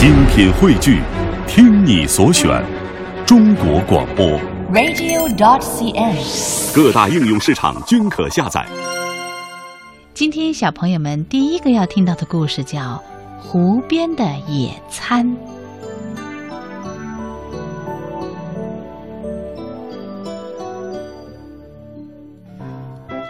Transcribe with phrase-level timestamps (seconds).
[0.00, 1.02] 精品汇聚，
[1.46, 2.64] 听你所选，
[3.26, 4.26] 中国广播。
[4.72, 6.74] radio.dot.cn，。
[6.74, 8.66] 各大应用市场均可下载。
[10.14, 12.80] 今天小朋友们第一个要听到的故事叫
[13.42, 15.26] 《湖边的野餐》。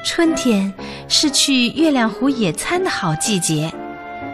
[0.05, 0.73] 春天
[1.09, 3.75] 是去月亮湖野餐的好季节，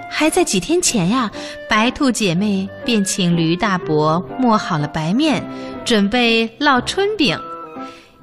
[0.09, 1.31] 还在几天前呀，
[1.69, 5.45] 白兔姐妹便请驴大伯磨好了白面，
[5.85, 7.39] 准备烙春饼。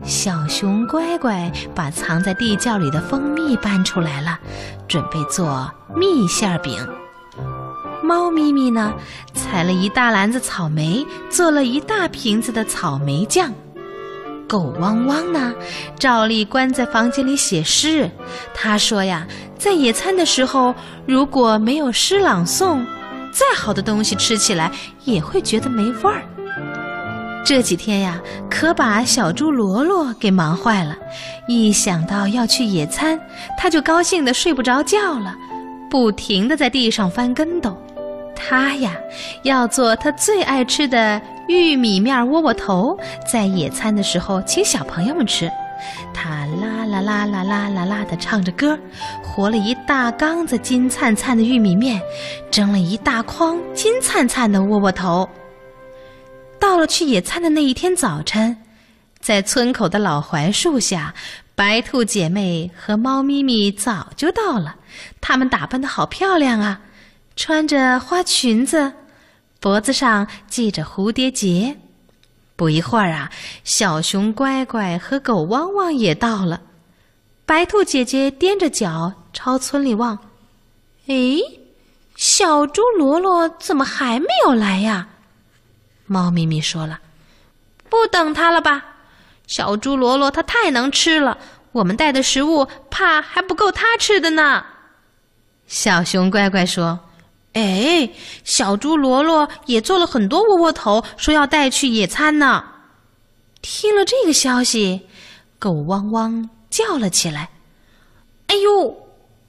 [0.04, 4.40] 小熊乖乖把藏在地窖里的蜂蜜搬出来了，
[4.88, 6.86] 准备做蜜馅饼。
[8.02, 8.94] 猫咪咪呢，
[9.34, 13.54] 采了一大篮子草莓，做了一大瓶子的草莓酱。
[14.48, 15.54] 狗汪汪呢，
[15.98, 18.10] 照例关在房间里写诗。
[18.54, 19.26] 他说呀，
[19.58, 20.74] 在野餐的时候，
[21.06, 22.86] 如果没有诗朗诵，
[23.32, 24.72] 再好的东西吃起来
[25.06, 26.24] 也会觉得没味儿。
[27.46, 30.96] 这几天呀，可把小猪罗罗给忙坏了。
[31.48, 33.20] 一想到要去野餐，
[33.58, 35.36] 他就高兴得睡不着觉了，
[35.90, 37.78] 不停地在地上翻跟斗。
[38.34, 38.92] 他呀，
[39.44, 42.98] 要做他最爱吃的玉米面窝窝头，
[43.32, 45.52] 在野餐的时候请小朋友们吃。
[46.14, 48.78] 他啦啦啦啦啦啦啦地唱着歌，
[49.22, 52.02] 和了一大缸子金灿灿的玉米面，
[52.50, 55.28] 蒸了一大筐金灿灿的窝窝头。
[56.60, 58.56] 到了去野餐的那一天早晨，
[59.20, 61.14] 在村口的老槐树下，
[61.56, 64.76] 白兔姐妹和猫咪咪早就到了。
[65.20, 66.80] 她们打扮得好漂亮啊，
[67.36, 68.94] 穿着花裙子，
[69.64, 71.78] 脖子上系着蝴蝶结。
[72.58, 73.32] 不一会儿啊，
[73.64, 76.60] 小熊乖乖和狗汪汪也到了。
[77.46, 80.20] 白兔姐姐踮着脚朝村里望，
[81.08, 81.40] 诶，
[82.18, 85.08] 小猪罗罗怎么还没有来呀？
[86.08, 87.00] 猫咪咪说了
[87.90, 88.84] ：“不等他了吧？
[89.48, 91.38] 小猪罗罗他太能吃了，
[91.72, 94.66] 我们带的食物怕还不够他吃的呢。”
[95.68, 97.00] 小熊乖乖说
[97.54, 98.10] ：“哎，
[98.44, 102.64] 小猪罗罗也做了很多窝窝头，说要带去野餐呢。”
[103.62, 105.08] 听了这个消息，
[105.60, 107.50] 狗汪汪叫了起来
[108.48, 108.98] ：“哎呦，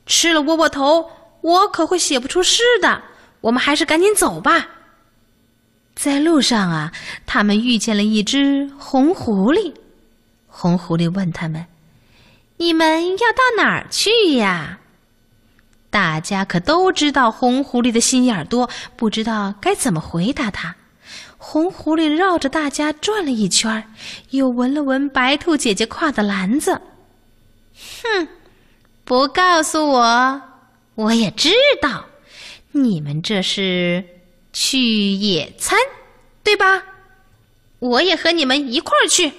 [0.06, 1.10] 吃了窝窝头，
[1.40, 3.02] 我可会写不出诗的。
[3.40, 4.68] 我们还是赶紧走吧。”
[5.96, 6.92] 在路上啊，
[7.24, 9.72] 他们遇见了一只红狐狸。
[10.46, 11.64] 红狐狸问他们
[12.58, 14.78] ：“你们要到哪儿去呀？”
[15.94, 20.74] 大家可都知道红狐狸的心眼儿多，不知道该怎么回答他。
[21.38, 23.84] 红狐狸绕着大家转了一圈，
[24.30, 26.82] 又闻了闻白兔姐姐挎的篮子。
[28.02, 28.26] 哼，
[29.04, 30.42] 不告诉我，
[30.96, 31.50] 我也知
[31.80, 32.06] 道，
[32.72, 34.04] 你们这是。
[34.52, 34.78] 去
[35.10, 35.78] 野餐，
[36.44, 36.82] 对吧？
[37.78, 39.32] 我也和你们一块儿去。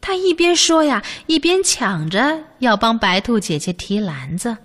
[0.00, 4.56] 他一边说呀，一边抢着要帮白兔姐姐提篮子。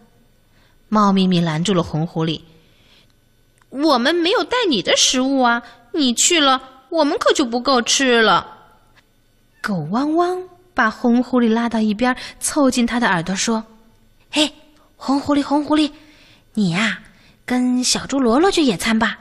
[0.93, 2.39] 猫咪咪拦住了红狐狸
[3.69, 5.63] ：“我们没有带你的食物啊！
[5.91, 8.59] 你去了，我们可就不够吃了。”
[9.59, 10.39] 狗汪汪
[10.75, 13.63] 把红狐狸拉到一边，凑近他的耳朵说
[14.29, 14.53] ：“嘿，
[14.95, 15.91] 红狐狸，红狐狸，
[16.53, 16.99] 你呀，
[17.43, 19.17] 跟小猪罗罗去野餐吧。”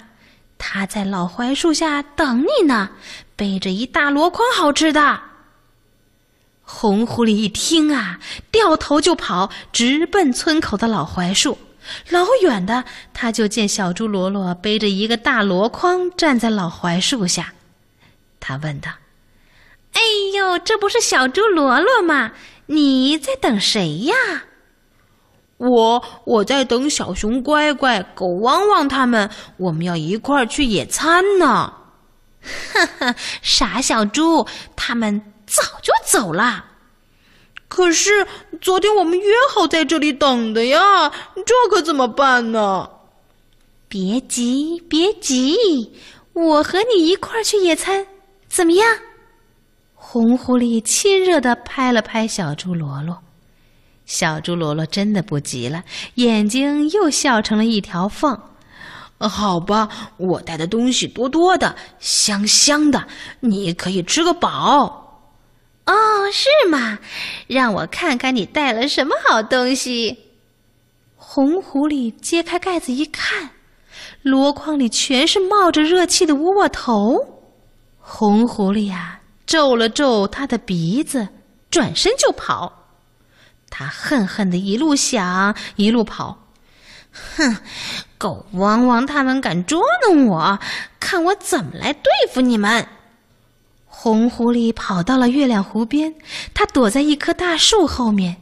[0.65, 2.91] 他在老槐树下等你呢，
[3.34, 5.21] 背着一大箩筐好吃的。
[6.65, 11.59] 红狐狸一听啊，掉头就跑，直奔村口的老槐树。
[12.10, 17.53] 老远的，他就见小猪罗罗背着一个大箩筐站在老槐树下。
[18.41, 18.91] 他问道
[19.94, 20.00] ：“哎
[20.34, 22.32] 呦，这不是小猪罗罗吗？
[22.66, 24.15] 你在等谁呀？”
[25.59, 31.72] 我我在等小熊乖乖、狗汪汪他们，我们要一块儿去野餐呢。
[32.75, 34.44] 哈哈，傻小猪，
[34.75, 36.65] 他们早就走了。
[37.75, 38.27] 可是
[38.60, 41.09] 昨天我们约好在这里等的呀，
[41.47, 42.87] 这可怎么办呢？
[43.88, 45.91] 别急，别急，
[46.34, 48.07] 我和你一块儿去野餐，
[48.47, 48.86] 怎么样？
[49.95, 53.19] 红狐狸亲热地拍了拍小猪罗罗。
[54.04, 55.83] 小猪罗罗真的不急了，
[56.16, 58.39] 眼睛又笑成了一条缝。
[59.16, 59.89] 好吧，
[60.19, 63.07] 我带的东西多多的，香香的，
[63.41, 65.02] 你可以吃个饱。
[65.87, 66.99] 哦，是吗？
[67.47, 70.19] 让我看看你带了什么好东西。
[71.17, 73.51] 红狐狸揭开盖子一看，
[74.23, 77.17] 箩筐里全是冒着热气的窝窝头。
[77.99, 81.29] 红狐狸呀、皱了皱他的鼻子，
[81.71, 82.73] 转身就跑。
[83.71, 86.47] 他恨恨的一路想一路跑，
[87.37, 87.57] 哼，
[88.19, 90.59] 狗汪汪他们敢捉弄我，
[91.01, 92.87] 看我怎么来对付你们！
[94.03, 96.13] 红狐狸跑到了月亮湖边，
[96.53, 98.37] 它躲在一棵大树后面，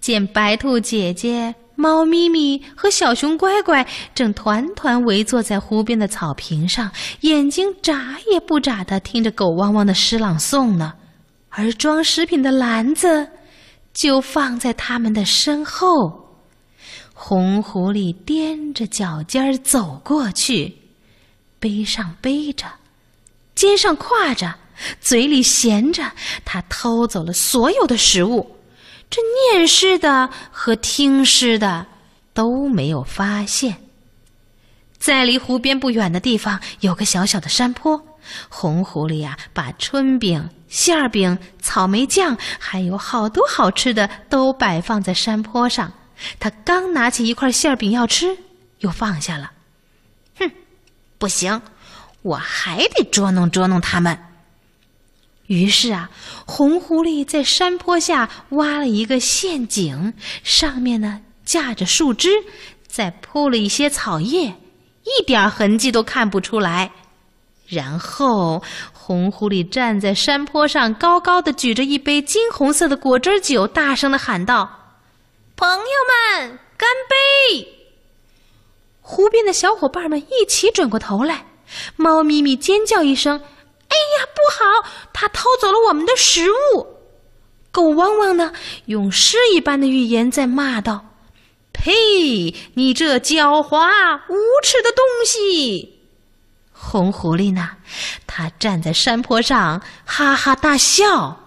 [0.00, 10.94] 见白兔姐姐、猫咪咪和小熊乖乖正团团围坐在湖边的草坪上，眼睛眨也不眨的听着狗汪汪的诗朗诵呢，
[11.50, 13.28] 而装食品的篮子
[13.92, 16.40] 就放在他们的身后。
[17.12, 20.74] 红狐狸踮着脚尖儿走过去，
[21.60, 22.64] 背上背着，
[23.54, 24.54] 肩上挎着，
[25.00, 26.12] 嘴里衔着，
[26.44, 28.58] 他偷走了所有的食物。
[29.10, 29.20] 这
[29.52, 31.86] 念诗的和听诗的
[32.32, 33.76] 都没有发现。
[34.98, 38.00] 在离湖边不远的地方有个小小的山坡，
[38.48, 45.92] 红狐狸呀，把春饼、馅饼、草莓酱，还有好多好吃的都摆放在山坡上。
[46.38, 48.36] 他刚拿起一块馅饼要吃，
[48.78, 49.50] 又放下了。
[50.38, 50.48] 哼，
[51.18, 51.60] 不行，
[52.22, 54.16] 我还得捉弄捉弄他们。
[55.46, 56.10] 于是啊，
[56.46, 62.30] 红狐狸在山坡下挖了一个陷阱，上面呢架着树枝，
[62.86, 64.54] 再铺了一些草叶，
[65.04, 66.92] 一点痕迹都看不出来。
[67.66, 68.62] 然后，
[68.92, 74.78] 红狐狸站在山坡上，高高的举着一杯金红色的果汁酒，大声的喊道。
[75.56, 77.68] 朋友们，干杯！
[79.00, 81.46] 湖边的小伙伴们一起转过头来，
[81.96, 83.40] 猫咪咪尖叫一声
[84.02, 84.90] ：“哎呀，不好！
[85.12, 86.86] 他偷走了我们的食物！”
[87.70, 88.52] 狗汪汪呢，
[88.86, 91.04] 用诗一般的语言在骂道
[91.72, 91.92] ：“呸！
[92.74, 93.78] 你这狡猾
[94.28, 96.00] 无耻的东西！”
[96.74, 97.70] 红狐狸呢，
[98.26, 101.38] 它站在山坡上哈哈大笑。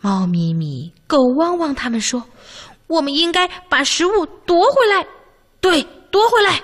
[0.00, 2.24] 猫咪咪、狗汪汪他们说。
[2.86, 5.06] 我们应该把食物夺回来，
[5.60, 5.80] 对，
[6.10, 6.60] 夺回来。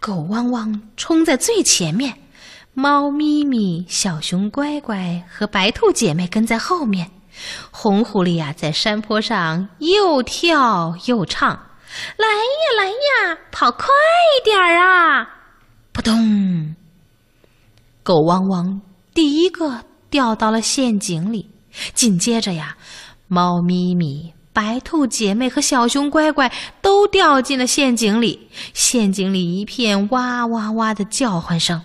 [0.00, 2.12] 狗汪汪冲在最前面，
[2.74, 7.10] 猫咪咪、小熊乖乖和白兔姐妹跟在后面。
[7.70, 11.50] 红狐狸呀，在山坡上又跳又唱
[12.16, 15.28] ：“来呀，来呀，跑快一点儿啊！”
[15.92, 16.74] 扑通，
[18.02, 18.80] 狗汪汪
[19.12, 21.50] 第一个掉到了陷阱里，
[21.92, 22.76] 紧接着呀，
[23.28, 24.32] 猫咪咪。
[24.54, 26.50] 白兔姐妹和小熊乖乖
[26.82, 31.82] 都掉进了陷阱里，陷阱里一片哇哇哇的叫唤声。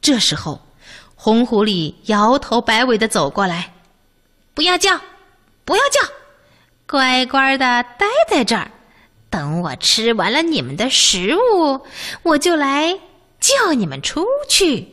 [0.00, 0.60] 这时候，
[1.14, 3.72] 红狐狸摇头摆尾的走过来
[4.54, 4.98] ：“不要叫，
[5.64, 6.00] 不要叫，
[6.86, 8.70] 乖乖的待在这儿，
[9.28, 11.80] 等我吃完了你们的食物，
[12.22, 12.98] 我就来
[13.38, 14.88] 叫你们出去。”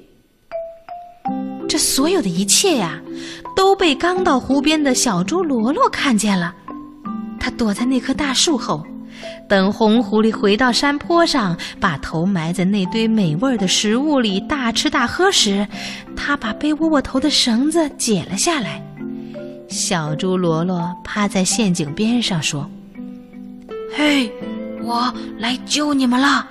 [1.67, 3.01] 这所有的一切呀。
[3.55, 6.53] 都被刚到湖边的小猪罗罗看见了，
[7.39, 8.85] 他躲在那棵大树后，
[9.47, 15.67] 等红狐狸回到山坡上，把头埋在那堆美味的食物里大吃大喝时，
[16.15, 18.83] 它把背窝窝头的绳子解了下来。
[19.69, 22.69] 小猪罗罗趴在陷阱边上说
[23.95, 24.31] ：“嘿，
[24.81, 26.47] 我来救你们了。”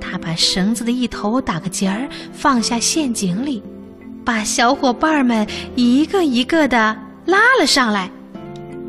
[0.00, 3.62] 他把绳子的一头打个结儿，放下陷阱里。
[4.24, 6.96] 把小伙伴们一个一个的
[7.26, 8.10] 拉了上来，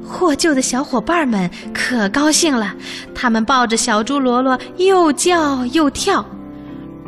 [0.07, 2.73] 获救的小伙伴们可高兴了，
[3.13, 6.25] 他们抱着小猪罗罗又叫又跳。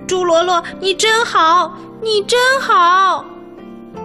[0.07, 3.23] 猪罗罗，你真好，你真好！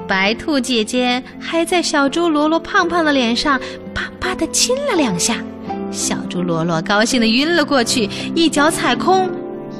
[0.06, 3.58] 白兔姐姐还在小猪罗罗胖胖的脸上
[3.94, 5.36] 啪啪的亲了两下，
[5.90, 9.30] 小猪罗罗高兴的晕了过去，一脚踩空，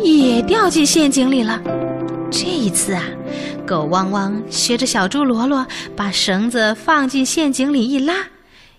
[0.01, 1.61] 也掉进陷阱里了。
[2.31, 3.03] 这一次啊。
[3.65, 5.65] 狗汪汪学着小猪罗罗，
[5.97, 8.15] 把绳子放进陷阱里一拉，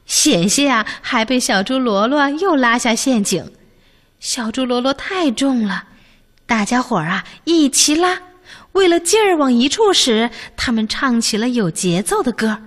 [0.05, 3.51] 险些啊，还被小猪罗罗又拉下陷阱。
[4.19, 5.85] 小猪罗罗太重了，
[6.45, 8.21] 大家伙儿啊一起拉，
[8.71, 12.57] 为了劲儿往一处使，他们唱起了有节奏的歌：“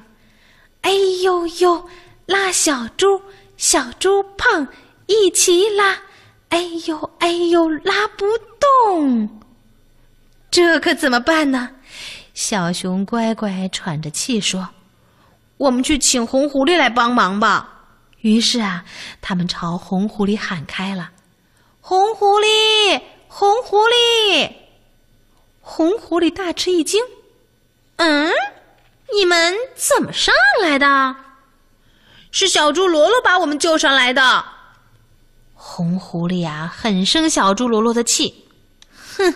[0.82, 1.88] 哎呦呦，
[2.26, 3.20] 拉小猪，
[3.56, 4.68] 小猪胖，
[5.06, 5.96] 一起拉，
[6.50, 8.26] 哎呦哎呦，拉不
[8.60, 9.28] 动。”
[10.50, 11.70] 这可怎么办呢？
[12.34, 14.68] 小熊乖乖喘着气说
[15.56, 17.72] ：“我们去请红狐狸来帮忙吧。”
[18.22, 18.84] 于是啊，
[19.20, 21.10] 他们朝红狐狸喊开了
[21.80, 24.52] ：“红狐狸，红狐狸！”
[25.60, 27.00] 红狐狸大吃一惊
[27.96, 28.32] ：“嗯，
[29.14, 31.16] 你们怎么上来的？
[32.32, 34.44] 是小猪罗罗把我们救上来的。”
[35.54, 38.48] 红狐狸啊，很生小猪罗罗的气，
[39.16, 39.34] 哼。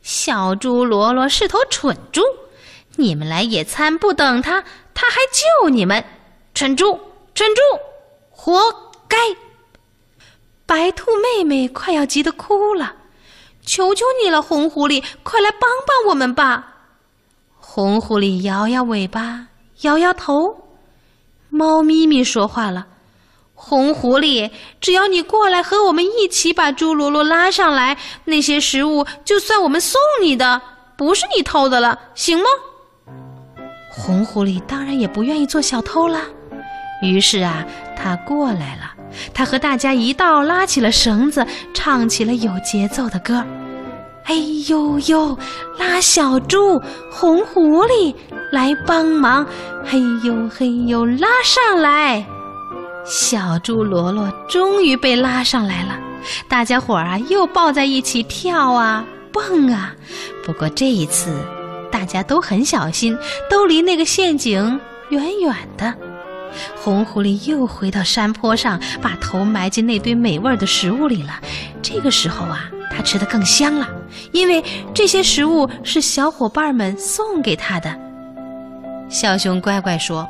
[0.00, 2.22] 小猪罗罗是头蠢猪，
[2.96, 4.64] 你们来野餐不等他，
[5.00, 6.04] 他还救你们，
[6.54, 6.98] 蠢猪，
[7.32, 7.62] 蠢猪，
[8.30, 8.60] 活
[9.06, 9.16] 该！
[10.66, 12.96] 白兔妹妹快要急得哭了。
[13.64, 16.74] 求求你了，红狐狸，快来帮帮我们吧！
[17.54, 19.46] 红狐狸摇摇尾巴，
[19.82, 20.64] 摇摇头。
[21.48, 22.84] 猫咪咪说话了
[23.54, 24.50] ：“红狐狸，
[24.80, 30.60] 只要你过来和我们一起把猪罗罗拉上来，那些食物就算我们送你的，
[30.96, 32.46] 不是你偷的了，行吗？”
[33.98, 36.20] 红狐狸当然也不愿意做小偷啦，
[37.02, 38.94] 于是啊，他过来了。
[39.34, 43.44] 他和大家一道拉起了绳子，唱起了有节奏的歌。
[44.24, 44.34] 哎
[44.68, 45.36] 呦呦，
[45.78, 46.78] 拉小猪，
[47.10, 48.14] 红狐狸
[48.52, 49.46] 来帮忙！
[49.84, 52.24] 嘿呦嘿呦，拉上来！
[53.04, 55.98] 小猪罗罗终于被拉上来了。
[56.46, 59.02] 大家伙儿啊，又抱在一起跳啊
[59.32, 59.94] 蹦啊。
[60.44, 61.34] 不过这一次，
[61.90, 63.16] 大家都很小心，
[63.50, 64.80] 都离那个陷阱
[65.10, 65.94] 远远的。
[66.76, 71.40] 红狐狸又回到山坡上，把头埋进那堆美味的食物里了。
[71.82, 73.86] 这个时候啊，它吃得更香了，
[74.32, 74.64] 因为
[74.94, 77.94] 这些食物是小伙伴们送给它的。
[79.08, 80.28] 小熊乖乖说：“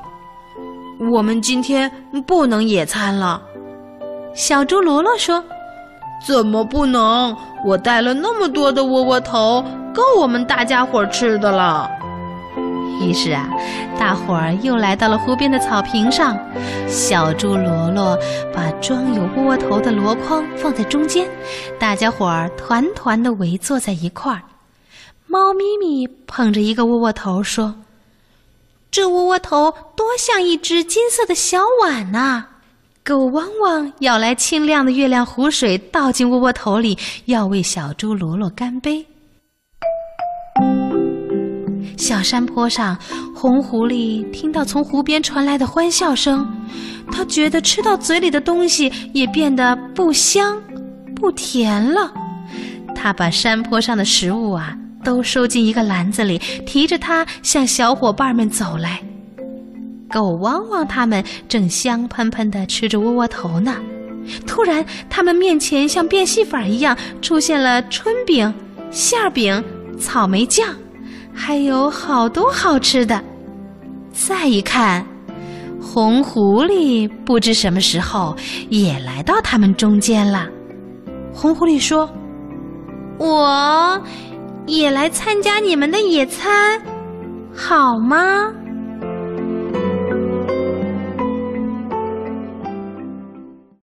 [1.10, 1.90] 我们今天
[2.26, 3.40] 不能野餐了。”
[4.34, 5.42] 小猪罗罗说
[6.26, 7.36] ：“怎么不能？
[7.64, 9.64] 我带了那么多的窝窝头，
[9.98, 11.90] 够我们大家伙吃的了。”
[13.00, 13.48] 于是啊，
[13.98, 16.36] 大伙儿又来到了湖边的草坪上。
[16.88, 18.18] 小猪罗罗
[18.52, 21.28] 把装有窝窝头的箩筐放在中间，
[21.78, 24.42] 大家伙儿团团的围坐在一块儿。
[25.28, 27.74] 猫咪咪捧着一个窝窝头说
[28.90, 32.46] ：“这窝窝头多像一只金色的小碗呐！”
[33.04, 39.06] 狗汪汪舀来清亮的月亮湖水，倒进窝窝头里，要为小猪罗罗干杯。
[41.98, 42.96] 小山坡上，
[43.34, 46.48] 红狐狸听到从湖边传来的欢笑声，
[47.10, 50.56] 他觉得吃到嘴里的东西也变得不香、
[51.14, 52.10] 不甜了。
[52.94, 59.02] 他把山坡上的食物啊都收进一个篮子里，提着它向小伙伴们走来。
[60.08, 63.76] 狗汪汪他们正香喷喷地吃着窝窝头呢，
[64.46, 68.52] 突然，他们面前像变戏法一样出现了春饼、
[68.90, 69.62] 馅饼、
[69.98, 70.68] 草莓酱。
[71.40, 73.22] 还有好多好吃的。
[74.12, 75.06] 再一看，
[75.80, 78.36] 红狐狸不知什么时候
[78.68, 80.48] 也来到他们中间了。
[81.32, 82.10] 红狐狸说
[83.18, 84.02] ：“我
[84.66, 86.82] 也来参加你们的野餐，
[87.54, 88.52] 好吗？”